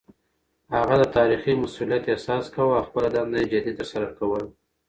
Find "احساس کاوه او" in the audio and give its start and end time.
2.13-2.87